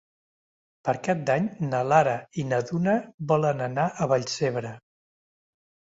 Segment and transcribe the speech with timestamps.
[0.87, 2.95] Per Cap d'Any na Lara i na Duna
[3.33, 4.77] volen anar a Vallcebre.